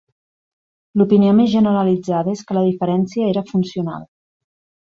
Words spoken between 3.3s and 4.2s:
era funcional.